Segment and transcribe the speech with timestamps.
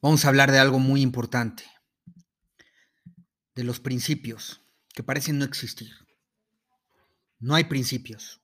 [0.00, 1.64] Vamos a hablar de algo muy importante,
[3.56, 4.60] de los principios
[4.94, 5.90] que parecen no existir.
[7.40, 8.40] No hay principios.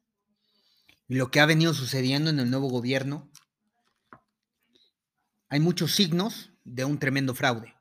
[1.06, 3.30] Y lo que ha venido sucediendo en el nuevo gobierno,
[5.48, 7.76] hay muchos signos de un tremendo fraude.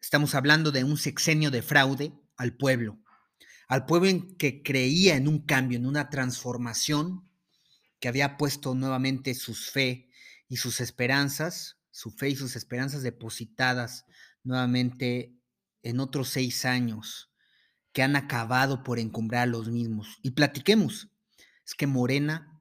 [0.00, 3.02] Estamos hablando de un sexenio de fraude al pueblo,
[3.66, 7.28] al pueblo en que creía en un cambio, en una transformación,
[7.98, 10.08] que había puesto nuevamente sus fe
[10.48, 14.04] y sus esperanzas, su fe y sus esperanzas depositadas
[14.42, 15.34] nuevamente
[15.82, 17.30] en otros seis años
[17.92, 20.18] que han acabado por encumbrar a los mismos.
[20.22, 21.08] Y platiquemos,
[21.64, 22.60] es que Morena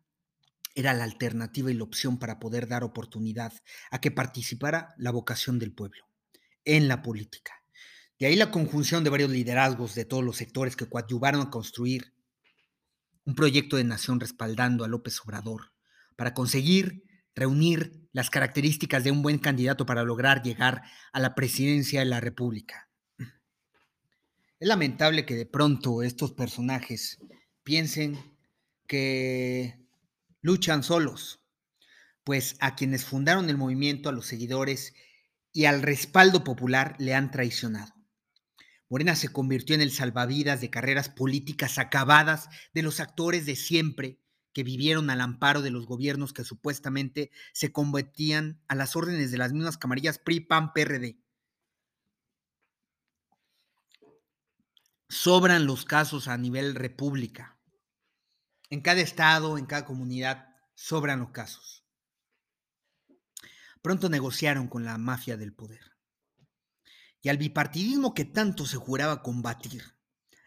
[0.76, 3.54] era la alternativa y la opción para poder dar oportunidad
[3.92, 6.06] a que participara la vocación del pueblo
[6.66, 7.54] en la política.
[8.18, 12.14] De ahí la conjunción de varios liderazgos de todos los sectores que coadyuvaron a construir
[13.26, 15.72] un proyecto de nación respaldando a López Obrador
[16.16, 17.04] para conseguir
[17.36, 22.20] reunir las características de un buen candidato para lograr llegar a la presidencia de la
[22.20, 22.90] República.
[23.18, 27.18] Es lamentable que de pronto estos personajes
[27.64, 28.20] piensen
[28.88, 29.80] que
[30.42, 31.40] luchan solos,
[32.26, 34.94] pues a quienes fundaron el movimiento, a los seguidores
[35.54, 37.94] y al respaldo popular le han traicionado.
[38.90, 44.20] Morena se convirtió en el salvavidas de carreras políticas acabadas de los actores de siempre
[44.54, 49.38] que vivieron al amparo de los gobiernos que supuestamente se convertían a las órdenes de
[49.38, 51.20] las mismas camarillas PRI, PAN, PRD.
[55.08, 57.60] Sobran los casos a nivel república.
[58.70, 61.84] En cada estado, en cada comunidad, sobran los casos.
[63.82, 65.96] Pronto negociaron con la mafia del poder.
[67.22, 69.99] Y al bipartidismo que tanto se juraba combatir,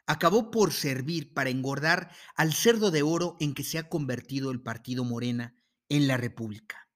[0.06, 4.60] acabó por servir para engordar al cerdo de oro en que se ha convertido el
[4.60, 5.54] partido Morena
[5.88, 6.88] en la República.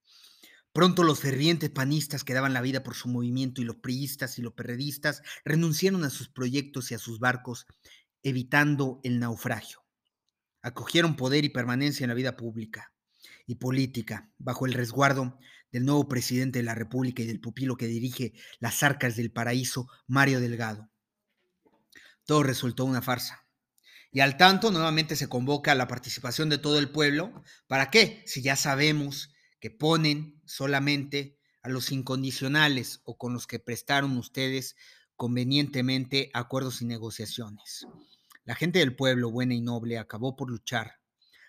[0.73, 4.43] Pronto los fervientes panistas que daban la vida por su movimiento y los priistas y
[4.43, 7.67] los perredistas renunciaron a sus proyectos y a sus barcos,
[8.23, 9.81] evitando el naufragio.
[10.61, 12.93] Acogieron poder y permanencia en la vida pública
[13.47, 15.39] y política bajo el resguardo
[15.71, 19.89] del nuevo presidente de la República y del pupilo que dirige las arcas del paraíso,
[20.07, 20.91] Mario Delgado
[22.27, 23.47] todo resultó una farsa.
[24.13, 27.43] Y al tanto, nuevamente se convoca a la participación de todo el pueblo.
[27.67, 28.23] ¿Para qué?
[28.27, 34.77] Si ya sabemos que ponen solamente a los incondicionales o con los que prestaron ustedes
[35.17, 37.87] convenientemente acuerdos y negociaciones.
[38.45, 41.01] La gente del pueblo, buena y noble, acabó por luchar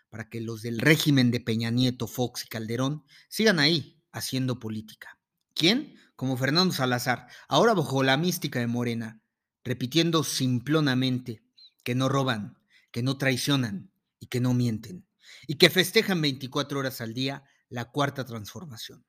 [0.09, 5.19] para que los del régimen de Peña Nieto, Fox y Calderón sigan ahí haciendo política.
[5.53, 5.95] ¿Quién?
[6.15, 9.21] Como Fernando Salazar, ahora bajo la mística de Morena,
[9.63, 11.43] repitiendo simplonamente
[11.83, 12.57] que no roban,
[12.91, 15.07] que no traicionan y que no mienten,
[15.47, 19.05] y que festejan 24 horas al día la cuarta transformación.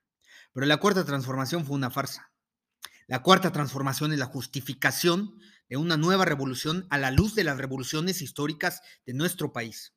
[0.53, 2.33] Pero la cuarta transformación fue una farsa.
[3.07, 5.39] La cuarta transformación es la justificación
[5.69, 9.95] de una nueva revolución a la luz de las revoluciones históricas de nuestro país.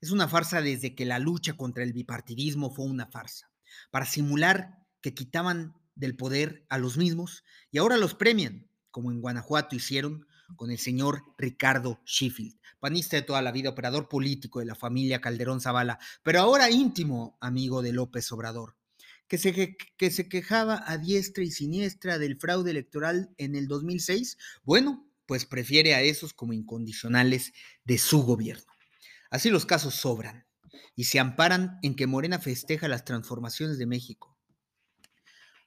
[0.00, 3.50] Es una farsa desde que la lucha contra el bipartidismo fue una farsa,
[3.90, 9.20] para simular que quitaban del poder a los mismos y ahora los premian como en
[9.20, 14.66] Guanajuato hicieron con el señor Ricardo Sheffield, panista de toda la vida, operador político de
[14.66, 18.76] la familia Calderón Zavala, pero ahora íntimo amigo de López Obrador,
[19.28, 24.38] que se, que se quejaba a diestra y siniestra del fraude electoral en el 2006.
[24.64, 27.52] Bueno, pues prefiere a esos como incondicionales
[27.84, 28.72] de su gobierno.
[29.30, 30.46] Así los casos sobran
[30.96, 34.36] y se amparan en que Morena festeja las transformaciones de México.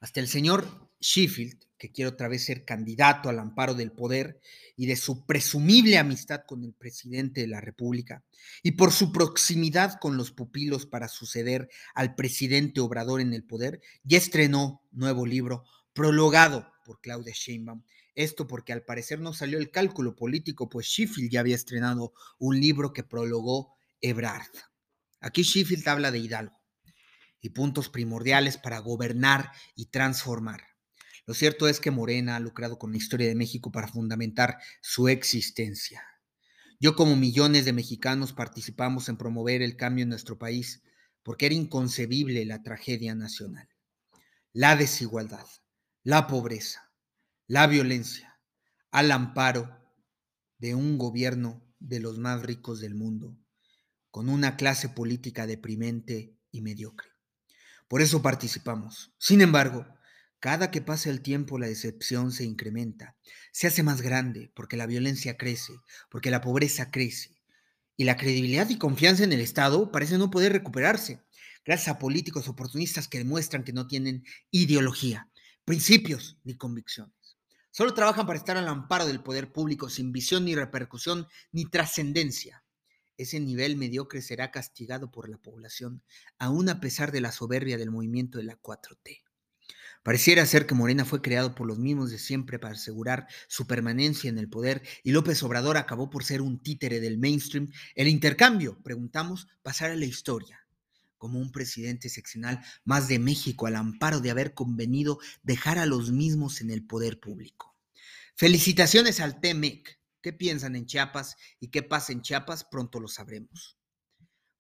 [0.02, 4.40] Hasta el señor Sheffield, que quiere otra vez ser candidato al amparo del poder
[4.78, 8.24] y de su presumible amistad con el presidente de la República,
[8.62, 13.82] y por su proximidad con los pupilos para suceder al presidente Obrador en el poder,
[14.06, 17.84] ya estrenó nuevo libro prologado por Claudia Sheinbaum.
[18.16, 22.62] Esto porque al parecer no salió el cálculo político, pues Sheffield ya había estrenado un
[22.62, 24.56] libro que prologó Ebrard.
[25.20, 26.58] Aquí Sheffield habla de Hidalgo
[27.42, 30.73] y puntos primordiales para gobernar y transformar.
[31.26, 35.08] Lo cierto es que Morena ha lucrado con la historia de México para fundamentar su
[35.08, 36.04] existencia.
[36.80, 40.84] Yo como millones de mexicanos participamos en promover el cambio en nuestro país
[41.24, 43.70] porque era inconcebible la tragedia nacional.
[44.52, 45.48] La desigualdad,
[46.04, 46.92] la pobreza,
[47.48, 48.38] la violencia,
[48.92, 49.80] al amparo
[50.58, 53.38] de un gobierno de los más ricos del mundo,
[54.12, 57.10] con una clase política deprimente y mediocre.
[57.88, 59.14] Por eso participamos.
[59.18, 59.88] Sin embargo,
[60.44, 63.16] cada que pasa el tiempo la decepción se incrementa,
[63.54, 65.72] se hace más grande porque la violencia crece,
[66.10, 67.42] porque la pobreza crece
[67.96, 71.22] y la credibilidad y confianza en el Estado parece no poder recuperarse,
[71.64, 75.30] gracias a políticos oportunistas que demuestran que no tienen ideología,
[75.64, 77.38] principios ni convicciones.
[77.72, 82.66] Solo trabajan para estar al amparo del poder público sin visión ni repercusión ni trascendencia.
[83.16, 86.04] Ese nivel mediocre será castigado por la población,
[86.38, 89.23] aún a pesar de la soberbia del movimiento de la 4T.
[90.04, 94.30] Pareciera ser que Morena fue creado por los mismos de siempre para asegurar su permanencia
[94.30, 97.72] en el poder y López Obrador acabó por ser un títere del mainstream.
[97.96, 100.60] El intercambio, preguntamos, pasará a la historia
[101.18, 106.12] como un presidente seccional más de México al amparo de haber convenido dejar a los
[106.12, 107.74] mismos en el poder público.
[108.36, 110.02] Felicitaciones al TEMEC.
[110.22, 112.66] ¿Qué piensan en Chiapas y qué pasa en Chiapas?
[112.66, 113.78] Pronto lo sabremos.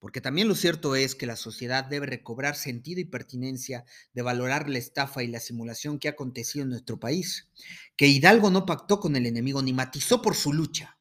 [0.03, 4.69] Porque también lo cierto es que la sociedad debe recobrar sentido y pertinencia de valorar
[4.69, 7.47] la estafa y la simulación que ha acontecido en nuestro país,
[7.95, 10.97] que Hidalgo no pactó con el enemigo ni matizó por su lucha.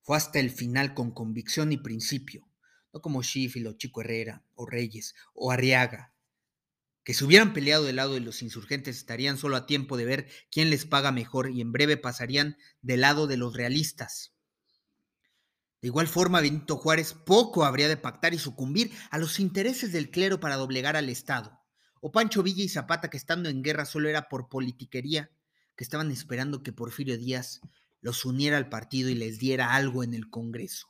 [0.00, 2.48] Fue hasta el final con convicción y principio
[2.94, 6.14] no como Sheffield o Chico Herrera o Reyes o Arriaga,
[7.04, 10.28] que si hubieran peleado del lado de los insurgentes estarían solo a tiempo de ver
[10.50, 14.32] quién les paga mejor y en breve pasarían del lado de los realistas.
[15.82, 20.10] De igual forma, Benito Juárez poco habría de pactar y sucumbir a los intereses del
[20.10, 21.58] clero para doblegar al Estado.
[22.00, 25.30] O Pancho Villa y Zapata, que estando en guerra solo era por politiquería,
[25.76, 27.60] que estaban esperando que Porfirio Díaz
[28.02, 30.88] los uniera al partido y les diera algo en el Congreso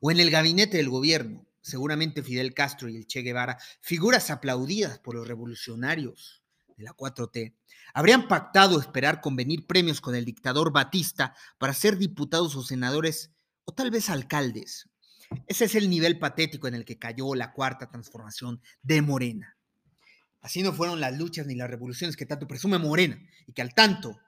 [0.00, 4.98] o en el gabinete del gobierno, seguramente Fidel Castro y el Che Guevara, figuras aplaudidas
[4.98, 6.42] por los revolucionarios
[6.76, 7.54] de la 4T,
[7.92, 13.33] habrían pactado esperar convenir premios con el dictador Batista para ser diputados o senadores
[13.64, 14.88] o tal vez alcaldes.
[15.46, 19.56] Ese es el nivel patético en el que cayó la cuarta transformación de Morena.
[20.40, 23.74] Así no fueron las luchas ni las revoluciones que tanto presume Morena y que al
[23.74, 24.20] tanto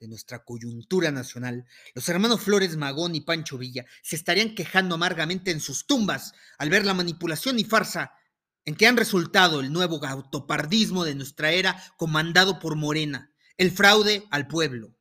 [0.00, 5.50] de nuestra coyuntura nacional, los hermanos Flores Magón y Pancho Villa se estarían quejando amargamente
[5.50, 8.12] en sus tumbas al ver la manipulación y farsa
[8.64, 14.24] en que han resultado el nuevo autopardismo de nuestra era comandado por Morena, el fraude
[14.30, 14.95] al pueblo.